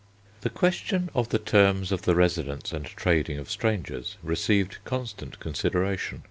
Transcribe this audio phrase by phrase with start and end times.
[0.41, 6.19] The question of the terms of the residence and trading of strangers received constant consideration.